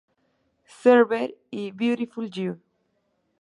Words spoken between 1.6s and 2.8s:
"Beautiful Joe".